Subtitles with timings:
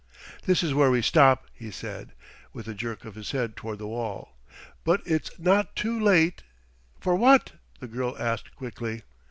[0.47, 2.13] "This is where we stop," he said,
[2.53, 4.35] with a jerk of his head toward the wall;
[4.83, 6.41] "but it's not too late"
[7.01, 9.03] "For what?" the girl asked quickly.